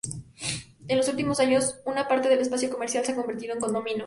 [0.87, 3.99] En los últimos años, una parte del espacio comercial se ha convertido en condominios.